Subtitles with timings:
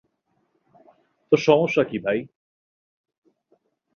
[1.31, 2.19] তোর সমস্যা কী, ভাই?